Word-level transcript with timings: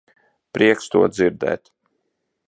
Prieks 0.57 0.87
to 0.95 1.01
dzirdēt. 1.17 1.73